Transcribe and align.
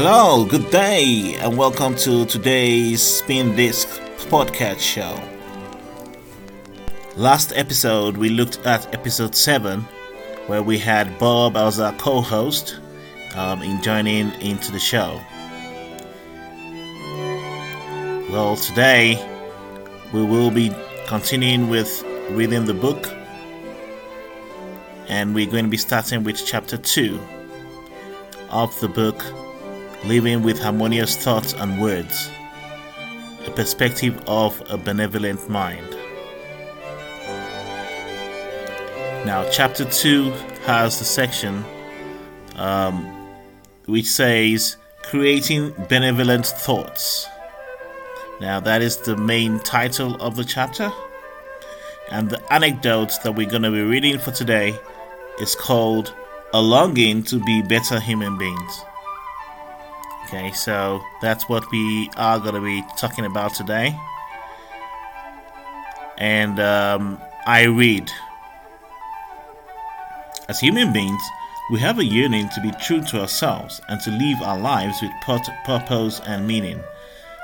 Hello, 0.00 0.44
good 0.44 0.70
day, 0.70 1.34
and 1.40 1.58
welcome 1.58 1.96
to 1.96 2.24
today's 2.24 3.02
Spin 3.02 3.56
Disc 3.56 3.88
podcast 4.30 4.78
show. 4.78 5.20
Last 7.16 7.52
episode, 7.56 8.16
we 8.16 8.28
looked 8.28 8.64
at 8.64 8.94
episode 8.94 9.34
7, 9.34 9.80
where 10.46 10.62
we 10.62 10.78
had 10.78 11.18
Bob 11.18 11.56
as 11.56 11.80
our 11.80 11.92
co 11.94 12.20
host 12.20 12.78
um, 13.34 13.60
in 13.60 13.82
joining 13.82 14.30
into 14.40 14.70
the 14.70 14.78
show. 14.78 15.20
Well, 18.30 18.54
today 18.54 19.18
we 20.12 20.22
will 20.24 20.52
be 20.52 20.72
continuing 21.08 21.68
with 21.68 22.04
reading 22.30 22.66
the 22.66 22.74
book, 22.74 23.08
and 25.08 25.34
we're 25.34 25.50
going 25.50 25.64
to 25.64 25.70
be 25.70 25.76
starting 25.76 26.22
with 26.22 26.46
chapter 26.46 26.76
2 26.76 27.20
of 28.50 28.78
the 28.78 28.88
book 28.88 29.24
Living 30.04 30.42
with 30.42 30.60
Harmonious 30.60 31.16
Thoughts 31.16 31.54
and 31.54 31.80
Words 31.80 32.30
A 33.46 33.50
Perspective 33.50 34.22
of 34.26 34.62
a 34.70 34.78
Benevolent 34.78 35.48
Mind. 35.50 35.90
Now, 39.26 39.48
chapter 39.50 39.84
2 39.84 40.30
has 40.66 40.98
the 40.98 41.04
section 41.04 41.64
um, 42.54 43.04
which 43.86 44.06
says 44.06 44.76
Creating 45.02 45.72
Benevolent 45.88 46.46
Thoughts. 46.46 47.26
Now, 48.40 48.60
that 48.60 48.82
is 48.82 48.98
the 48.98 49.16
main 49.16 49.58
title 49.60 50.14
of 50.22 50.36
the 50.36 50.44
chapter. 50.44 50.92
And 52.10 52.30
the 52.30 52.52
anecdote 52.52 53.12
that 53.24 53.32
we're 53.32 53.50
going 53.50 53.62
to 53.62 53.70
be 53.70 53.82
reading 53.82 54.18
for 54.18 54.30
today 54.30 54.78
is 55.40 55.56
called 55.56 56.14
A 56.54 56.62
Longing 56.62 57.24
to 57.24 57.42
Be 57.44 57.62
Better 57.62 57.98
Human 57.98 58.38
Beings. 58.38 58.84
Okay, 60.28 60.52
so 60.52 61.02
that's 61.22 61.48
what 61.48 61.70
we 61.70 62.10
are 62.18 62.38
going 62.38 62.54
to 62.54 62.60
be 62.60 62.84
talking 62.98 63.24
about 63.24 63.54
today. 63.54 63.98
And 66.18 66.60
um, 66.60 67.18
I 67.46 67.62
read 67.62 68.12
As 70.50 70.60
human 70.60 70.92
beings, 70.92 71.22
we 71.70 71.80
have 71.80 71.98
a 71.98 72.04
yearning 72.04 72.50
to 72.50 72.60
be 72.60 72.72
true 72.72 73.02
to 73.04 73.22
ourselves 73.22 73.80
and 73.88 74.02
to 74.02 74.10
live 74.10 74.42
our 74.42 74.58
lives 74.58 75.00
with 75.00 75.12
purpose 75.64 76.20
and 76.26 76.46
meaning. 76.46 76.78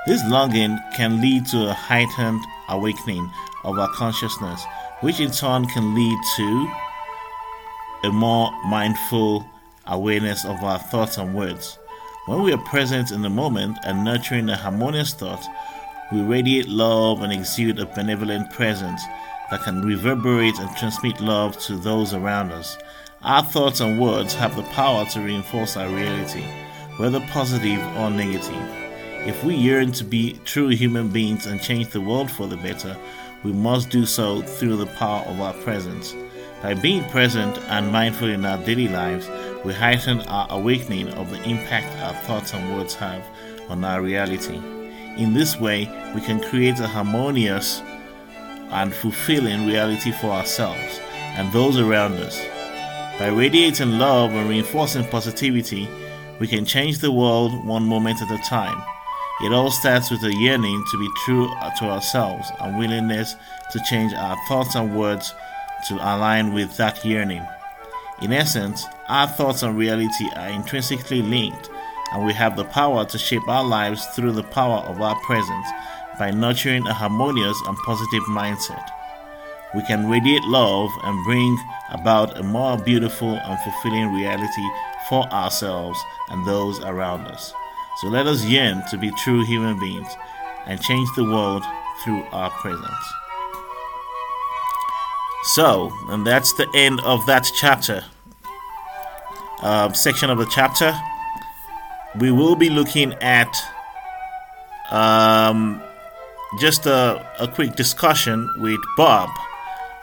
This 0.05 0.23
longing 0.27 0.77
can 0.93 1.19
lead 1.21 1.47
to 1.47 1.69
a 1.69 1.73
heightened 1.73 2.43
awakening 2.69 3.31
of 3.63 3.79
our 3.79 3.89
consciousness, 3.93 4.63
which 5.01 5.19
in 5.19 5.31
turn 5.31 5.65
can 5.65 5.95
lead 5.95 6.19
to 6.37 6.71
a 8.03 8.11
more 8.11 8.51
mindful 8.67 9.43
awareness 9.87 10.45
of 10.45 10.63
our 10.63 10.77
thoughts 10.77 11.17
and 11.17 11.33
words. 11.33 11.79
When 12.25 12.41
we 12.41 12.51
are 12.53 12.57
present 12.57 13.11
in 13.11 13.21
the 13.21 13.29
moment 13.29 13.77
and 13.83 14.03
nurturing 14.03 14.49
a 14.49 14.57
harmonious 14.57 15.13
thought, 15.13 15.45
we 16.11 16.21
radiate 16.21 16.67
love 16.67 17.21
and 17.21 17.31
exude 17.31 17.77
a 17.77 17.85
benevolent 17.85 18.49
presence 18.49 18.99
that 19.51 19.61
can 19.61 19.85
reverberate 19.85 20.57
and 20.57 20.75
transmit 20.75 21.21
love 21.21 21.55
to 21.65 21.75
those 21.75 22.15
around 22.15 22.51
us. 22.51 22.79
Our 23.21 23.43
thoughts 23.43 23.79
and 23.79 24.01
words 24.01 24.33
have 24.33 24.55
the 24.55 24.63
power 24.63 25.05
to 25.05 25.21
reinforce 25.21 25.77
our 25.77 25.87
reality, 25.87 26.43
whether 26.97 27.19
positive 27.27 27.79
or 27.97 28.09
negative. 28.09 28.69
If 29.27 29.43
we 29.43 29.53
yearn 29.53 29.91
to 29.91 30.03
be 30.03 30.39
true 30.45 30.69
human 30.69 31.09
beings 31.09 31.45
and 31.45 31.61
change 31.61 31.89
the 31.89 32.01
world 32.01 32.31
for 32.31 32.47
the 32.47 32.57
better, 32.57 32.97
we 33.43 33.53
must 33.53 33.91
do 33.91 34.03
so 34.03 34.41
through 34.41 34.77
the 34.77 34.87
power 34.87 35.23
of 35.27 35.41
our 35.41 35.53
presence. 35.53 36.15
By 36.63 36.73
being 36.73 37.07
present 37.09 37.59
and 37.67 37.91
mindful 37.91 38.29
in 38.29 38.45
our 38.45 38.57
daily 38.65 38.87
lives, 38.87 39.29
we 39.65 39.73
heighten 39.73 40.21
our 40.21 40.45
awakening 40.51 41.09
of 41.09 41.31
the 41.31 41.41
impact 41.41 41.87
our 42.03 42.13
thoughts 42.25 42.53
and 42.53 42.77
words 42.77 42.93
have 42.93 43.25
on 43.67 43.83
our 43.83 43.99
reality. 43.99 44.57
In 45.17 45.33
this 45.33 45.59
way, 45.59 45.85
we 46.13 46.21
can 46.21 46.39
create 46.39 46.79
a 46.79 46.87
harmonious 46.87 47.81
and 48.69 48.93
fulfilling 48.93 49.65
reality 49.65 50.11
for 50.11 50.27
ourselves 50.27 50.99
and 51.33 51.51
those 51.51 51.79
around 51.79 52.13
us. 52.13 52.39
By 53.17 53.29
radiating 53.29 53.97
love 53.97 54.33
and 54.33 54.47
reinforcing 54.47 55.07
positivity, 55.07 55.89
we 56.39 56.47
can 56.47 56.63
change 56.63 56.99
the 56.99 57.11
world 57.11 57.65
one 57.65 57.87
moment 57.87 58.21
at 58.21 58.29
a 58.29 58.43
time. 58.43 58.83
It 59.41 59.51
all 59.51 59.71
starts 59.71 60.11
with 60.11 60.23
a 60.23 60.35
yearning 60.35 60.83
to 60.91 60.99
be 60.99 61.09
true 61.25 61.47
to 61.79 61.85
ourselves 61.85 62.51
and 62.59 62.77
willingness 62.77 63.35
to 63.71 63.79
change 63.89 64.13
our 64.13 64.37
thoughts 64.47 64.75
and 64.75 64.95
words 64.95 65.33
to 65.87 65.95
align 65.95 66.53
with 66.53 66.77
that 66.77 67.03
yearning. 67.03 67.45
In 68.21 68.31
essence, 68.31 68.85
our 69.09 69.27
thoughts 69.27 69.61
and 69.63 69.77
reality 69.77 70.29
are 70.35 70.47
intrinsically 70.47 71.21
linked, 71.21 71.69
and 72.13 72.25
we 72.25 72.33
have 72.33 72.55
the 72.55 72.63
power 72.65 73.03
to 73.05 73.17
shape 73.17 73.47
our 73.47 73.63
lives 73.63 74.05
through 74.07 74.31
the 74.31 74.43
power 74.43 74.79
of 74.85 75.01
our 75.01 75.19
presence 75.21 75.67
by 76.17 76.31
nurturing 76.31 76.87
a 76.87 76.93
harmonious 76.93 77.61
and 77.67 77.77
positive 77.79 78.23
mindset. 78.23 78.89
We 79.75 79.81
can 79.83 80.09
radiate 80.09 80.43
love 80.45 80.89
and 81.03 81.25
bring 81.25 81.57
about 81.91 82.39
a 82.39 82.43
more 82.43 82.77
beautiful 82.77 83.35
and 83.35 83.59
fulfilling 83.59 84.13
reality 84.13 84.65
for 85.09 85.23
ourselves 85.33 85.99
and 86.29 86.47
those 86.47 86.79
around 86.79 87.27
us. 87.27 87.53
So 88.01 88.07
let 88.07 88.27
us 88.27 88.45
yearn 88.45 88.83
to 88.91 88.97
be 88.97 89.11
true 89.11 89.43
human 89.43 89.77
beings 89.77 90.15
and 90.65 90.81
change 90.81 91.09
the 91.15 91.25
world 91.25 91.63
through 92.03 92.23
our 92.31 92.49
presence. 92.49 93.13
So, 95.45 95.93
and 96.09 96.25
that's 96.25 96.53
the 96.53 96.67
end 96.73 96.99
of 97.01 97.23
that 97.27 97.47
chapter, 97.55 98.03
uh, 99.61 99.93
section 99.93 100.31
of 100.31 100.39
the 100.39 100.47
chapter. 100.47 100.91
We 102.19 102.31
will 102.31 102.55
be 102.55 102.71
looking 102.71 103.13
at 103.21 103.55
um, 104.89 105.83
just 106.59 106.87
a, 106.87 107.23
a 107.39 107.47
quick 107.47 107.75
discussion 107.75 108.49
with 108.57 108.79
Bob, 108.97 109.29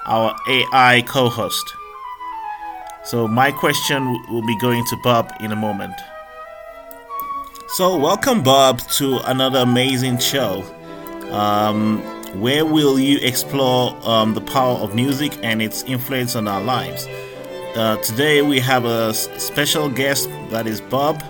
our 0.06 0.36
AI 0.48 1.02
co 1.08 1.28
host. 1.28 1.74
So, 3.04 3.26
my 3.26 3.50
question 3.50 4.12
will 4.30 4.46
be 4.46 4.56
going 4.60 4.84
to 4.86 4.96
Bob 5.02 5.32
in 5.40 5.50
a 5.50 5.56
moment. 5.56 5.94
So, 7.70 7.96
welcome, 7.96 8.44
Bob, 8.44 8.78
to 8.92 9.18
another 9.24 9.58
amazing 9.58 10.18
show. 10.18 10.62
Um, 11.32 12.21
where 12.34 12.64
will 12.64 12.98
you 12.98 13.18
explore 13.18 13.96
um, 14.02 14.34
the 14.34 14.40
power 14.40 14.76
of 14.78 14.94
music 14.94 15.38
and 15.42 15.60
its 15.60 15.82
influence 15.84 16.34
on 16.34 16.48
our 16.48 16.62
lives? 16.62 17.06
Uh, 17.74 17.96
today, 17.98 18.42
we 18.42 18.60
have 18.60 18.84
a 18.84 19.14
special 19.14 19.88
guest 19.88 20.28
that 20.50 20.66
is 20.66 20.80
Bob. 20.80 21.22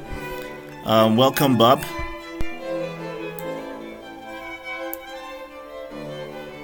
Um, 0.85 1.17
welcome, 1.17 1.57
Bob. 1.57 1.85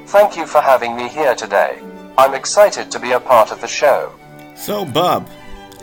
Thank 0.07 0.37
you 0.37 0.47
for 0.47 0.61
having 0.61 0.97
me 0.97 1.09
here 1.09 1.35
today. 1.35 1.81
I'm 2.17 2.35
excited 2.35 2.91
to 2.91 2.99
be 2.99 3.13
a 3.13 3.21
part 3.21 3.53
of 3.53 3.61
the 3.61 3.69
show. 3.69 4.13
So, 4.57 4.85
Bob, 4.85 5.29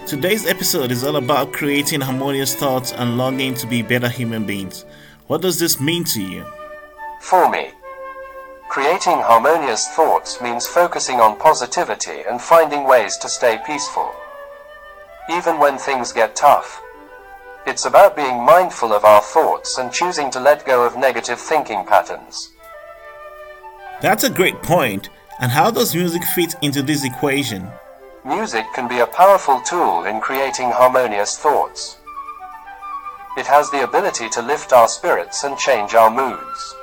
Today's 0.07 0.45
episode 0.45 0.91
is 0.91 1.03
all 1.03 1.15
about 1.15 1.51
creating 1.51 2.01
harmonious 2.01 2.53
thoughts 2.53 2.91
and 2.91 3.17
longing 3.17 3.55
to 3.55 3.65
be 3.65 3.81
better 3.81 4.07
human 4.07 4.45
beings. 4.45 4.85
What 5.25 5.41
does 5.41 5.57
this 5.57 5.81
mean 5.81 6.03
to 6.03 6.21
you? 6.21 6.45
For 7.21 7.49
me, 7.49 7.71
creating 8.69 9.19
harmonious 9.19 9.87
thoughts 9.89 10.41
means 10.41 10.67
focusing 10.67 11.19
on 11.19 11.39
positivity 11.39 12.21
and 12.29 12.41
finding 12.41 12.83
ways 12.85 13.17
to 13.17 13.29
stay 13.29 13.59
peaceful. 13.65 14.13
Even 15.29 15.59
when 15.59 15.77
things 15.77 16.11
get 16.11 16.35
tough, 16.35 16.81
it's 17.65 17.85
about 17.85 18.15
being 18.15 18.43
mindful 18.43 18.93
of 18.93 19.05
our 19.05 19.21
thoughts 19.21 19.77
and 19.79 19.91
choosing 19.91 20.29
to 20.31 20.39
let 20.39 20.65
go 20.65 20.85
of 20.85 20.97
negative 20.97 21.39
thinking 21.39 21.83
patterns. 21.85 22.51
That's 24.01 24.23
a 24.23 24.29
great 24.29 24.61
point. 24.61 25.09
And 25.39 25.51
how 25.51 25.71
does 25.71 25.95
music 25.95 26.23
fit 26.23 26.55
into 26.61 26.81
this 26.81 27.03
equation? 27.03 27.67
Music 28.23 28.65
can 28.73 28.87
be 28.87 28.99
a 28.99 29.07
powerful 29.07 29.59
tool 29.61 30.05
in 30.05 30.21
creating 30.21 30.69
harmonious 30.71 31.37
thoughts. 31.37 31.97
It 33.37 33.47
has 33.47 33.69
the 33.69 33.83
ability 33.83 34.29
to 34.29 34.41
lift 34.41 34.71
our 34.71 34.87
spirits 34.87 35.43
and 35.43 35.57
change 35.57 35.93
our 35.93 36.09
moods. 36.09 36.75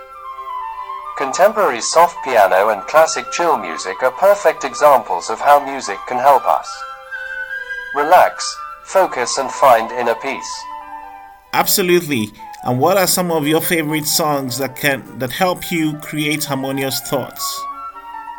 Contemporary 1.19 1.83
soft 1.83 2.17
piano 2.25 2.71
and 2.71 2.81
classic 2.83 3.31
chill 3.33 3.59
music 3.59 4.03
are 4.03 4.11
perfect 4.13 4.65
examples 4.65 5.29
of 5.29 5.39
how 5.41 5.63
music 5.65 5.99
can 6.09 6.19
help 6.19 6.45
us. 6.47 6.69
Relax, 7.95 8.57
focus, 8.85 9.37
and 9.37 9.51
find 9.51 9.93
inner 9.93 10.15
peace. 10.15 10.65
Absolutely. 11.53 12.33
And 12.65 12.81
what 12.81 12.97
are 12.97 13.07
some 13.07 13.31
of 13.31 13.47
your 13.47 13.61
favorite 13.61 14.07
songs 14.07 14.57
that 14.59 14.75
can 14.75 15.19
that 15.19 15.33
help 15.33 15.71
you 15.71 15.99
create 15.99 16.45
harmonious 16.45 17.01
thoughts? 17.01 17.45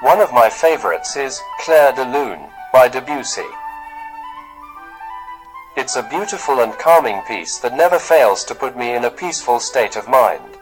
One 0.02 0.20
of 0.20 0.34
my 0.34 0.50
favorites 0.50 1.16
is 1.16 1.40
Clair 1.60 1.94
de 1.94 2.04
Lune 2.04 2.50
by 2.74 2.88
Debussy. 2.88 3.46
It's 5.78 5.96
a 5.96 6.04
beautiful 6.10 6.62
and 6.62 6.74
calming 6.74 7.22
piece 7.28 7.60
that 7.60 7.78
never 7.78 8.00
fails 8.00 8.44
to 8.46 8.56
put 8.56 8.76
me 8.76 8.96
in 8.96 9.06
a 9.06 9.12
peaceful 9.12 9.60
state 9.60 9.96
of 9.96 10.08
mind. 10.08 10.58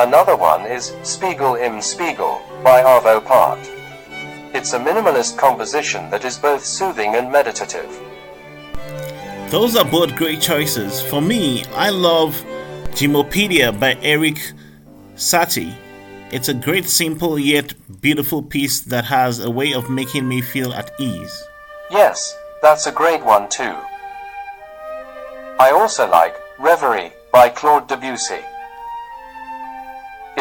Another 0.00 0.36
one 0.36 0.64
is 0.64 0.94
Spiegel 1.02 1.56
im 1.56 1.82
Spiegel 1.82 2.40
by 2.62 2.82
Arvo 2.82 3.20
Pärt. 3.20 3.58
It's 4.54 4.72
a 4.72 4.78
minimalist 4.78 5.36
composition 5.36 6.08
that 6.10 6.24
is 6.24 6.38
both 6.38 6.64
soothing 6.64 7.16
and 7.16 7.32
meditative. 7.32 7.90
Those 9.50 9.74
are 9.74 9.84
both 9.84 10.14
great 10.14 10.40
choices. 10.40 11.02
For 11.02 11.20
me, 11.20 11.64
I 11.74 11.90
love 11.90 12.36
Gymopedia 12.92 13.72
by 13.72 13.94
Erik 14.00 14.38
Satie. 15.16 15.74
It's 16.30 16.48
a 16.48 16.54
great, 16.54 16.88
simple 16.88 17.36
yet 17.36 17.74
beautiful 18.00 18.40
piece 18.40 18.82
that 18.82 19.06
has 19.06 19.40
a 19.40 19.50
way 19.50 19.74
of 19.74 19.90
making 19.90 20.28
me 20.28 20.42
feel 20.42 20.72
at 20.74 20.92
ease. 21.00 21.44
Yes, 21.90 22.36
that's 22.62 22.86
a 22.86 22.92
great 22.92 23.24
one 23.24 23.48
too. 23.48 23.74
I 25.58 25.72
also 25.72 26.08
like 26.08 26.36
Reverie 26.60 27.14
by 27.32 27.48
Claude 27.48 27.88
Debussy. 27.88 28.44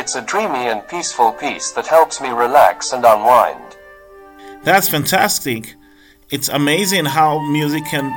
It's 0.08 0.16
a 0.16 0.22
dreamy 0.22 0.70
and 0.70 0.88
peaceful 0.88 1.34
piece 1.34 1.72
that 1.72 1.86
helps 1.86 2.22
me 2.22 2.30
relax 2.30 2.94
and 2.94 3.04
unwind. 3.04 3.76
That's 4.64 4.88
fantastic. 4.88 5.76
It's 6.30 6.48
amazing 6.48 7.04
how 7.04 7.40
music 7.52 7.84
can 7.88 8.10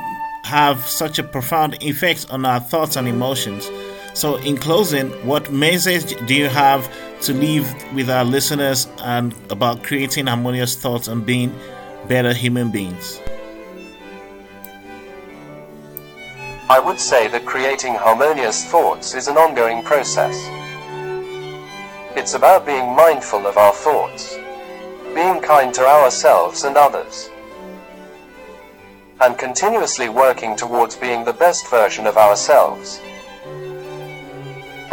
have 0.45 0.85
such 0.87 1.19
a 1.19 1.23
profound 1.23 1.83
effect 1.83 2.27
on 2.31 2.45
our 2.45 2.61
thoughts 2.61 2.95
and 2.95 3.09
emotions. 3.09 3.69
So, 4.13 4.37
in 4.37 4.55
closing, 4.55 5.09
what 5.27 5.51
message 5.51 6.15
do 6.27 6.33
you 6.33 6.47
have 6.47 6.89
to 7.23 7.33
leave 7.33 7.67
with 7.93 8.09
our 8.09 8.23
listeners 8.23 8.87
and 8.99 9.35
about 9.49 9.83
creating 9.83 10.27
harmonious 10.27 10.77
thoughts 10.77 11.09
and 11.09 11.25
being 11.25 11.53
better 12.07 12.33
human 12.33 12.71
beings? 12.71 13.19
I 16.69 16.79
would 16.79 17.01
say 17.01 17.27
that 17.27 17.45
creating 17.45 17.95
harmonious 17.95 18.63
thoughts 18.63 19.13
is 19.13 19.27
an 19.27 19.35
ongoing 19.35 19.83
process. 19.83 20.60
It's 22.21 22.35
about 22.35 22.67
being 22.67 22.95
mindful 22.95 23.47
of 23.47 23.57
our 23.57 23.73
thoughts, 23.73 24.37
being 25.15 25.41
kind 25.41 25.73
to 25.73 25.81
ourselves 25.81 26.65
and 26.65 26.77
others, 26.77 27.31
and 29.19 29.35
continuously 29.39 30.07
working 30.07 30.55
towards 30.55 30.95
being 30.95 31.25
the 31.25 31.33
best 31.33 31.67
version 31.71 32.05
of 32.05 32.17
ourselves. 32.17 33.01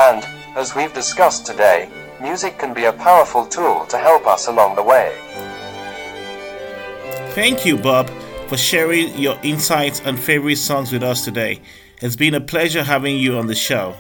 And, 0.01 0.27
as 0.57 0.75
we've 0.75 0.95
discussed 0.95 1.45
today, 1.45 1.91
music 2.19 2.59
can 2.59 2.73
be 2.73 2.85
a 2.87 2.95
powerful 2.95 3.45
tool 3.45 3.85
to 3.91 3.99
help 3.99 4.27
us 4.27 4.49
along 4.49 4.77
the 4.77 4.83
way. 4.83 5.15
Thank 7.35 7.67
you, 7.67 7.77
Bob, 7.77 8.09
for 8.47 8.57
sharing 8.57 9.15
your 9.19 9.39
insights 9.43 10.01
and 10.01 10.19
favorite 10.19 10.57
songs 10.57 10.93
with 10.93 11.03
us 11.03 11.27
today. 11.27 11.61
It's 12.01 12.17
been 12.17 12.33
a 12.33 12.41
pleasure 12.41 12.85
having 12.85 13.19
you 13.19 13.37
on 13.37 13.49
the 13.49 13.55
show. 13.55 13.97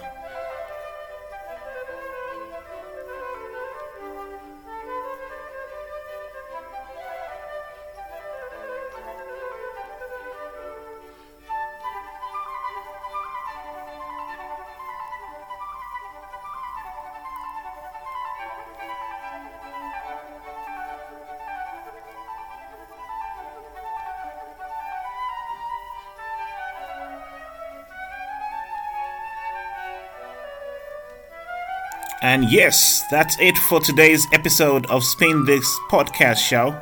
And 32.20 32.50
yes, 32.50 33.04
that's 33.10 33.38
it 33.38 33.56
for 33.56 33.80
today's 33.80 34.26
episode 34.32 34.86
of 34.86 35.04
Spin 35.04 35.44
Disc 35.44 35.78
podcast 35.88 36.38
show. 36.38 36.80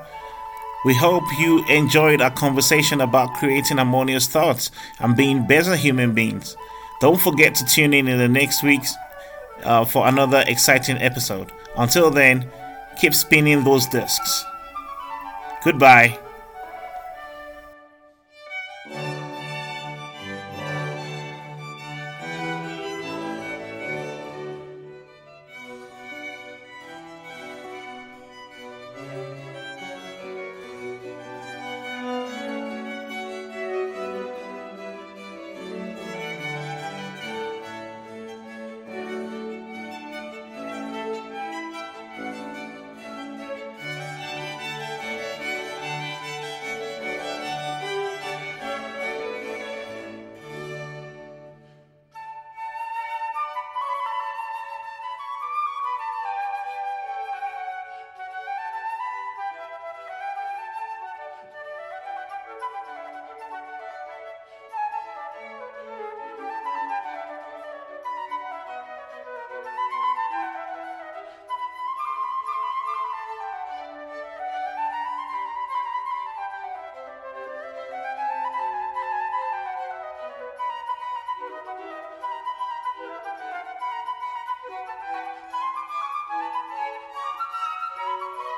We 0.86 0.94
hope 0.94 1.24
you 1.38 1.64
enjoyed 1.66 2.22
our 2.22 2.30
conversation 2.30 3.00
about 3.00 3.34
creating 3.34 3.76
harmonious 3.76 4.26
thoughts 4.28 4.70
and 4.98 5.16
being 5.16 5.46
better 5.46 5.76
human 5.76 6.14
beings. 6.14 6.56
Don't 7.00 7.20
forget 7.20 7.54
to 7.56 7.66
tune 7.66 7.92
in 7.92 8.08
in 8.08 8.18
the 8.18 8.28
next 8.28 8.62
weeks 8.62 8.94
uh, 9.62 9.84
for 9.84 10.06
another 10.08 10.42
exciting 10.46 10.96
episode. 10.98 11.52
Until 11.76 12.10
then, 12.10 12.50
keep 12.98 13.14
spinning 13.14 13.62
those 13.62 13.86
discs. 13.86 14.44
Goodbye. 15.64 16.18